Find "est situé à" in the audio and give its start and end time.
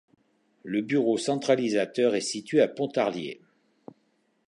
2.15-2.67